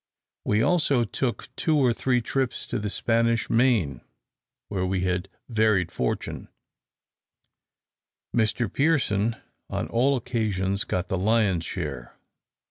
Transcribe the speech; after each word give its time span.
We 0.43 0.63
also 0.63 1.03
took 1.03 1.55
two 1.55 1.77
or 1.77 1.93
three 1.93 2.21
trips 2.21 2.65
to 2.65 2.79
the 2.79 2.89
Spanish 2.89 3.51
Main, 3.51 4.01
where 4.67 4.83
we 4.83 5.01
had 5.01 5.29
varied 5.47 5.91
fortune; 5.91 6.47
Master 8.33 8.67
Pearson 8.67 9.35
on 9.69 9.87
all 9.89 10.17
occasions 10.17 10.85
got 10.85 11.07
the 11.09 11.19
lion's 11.19 11.65
share. 11.65 12.17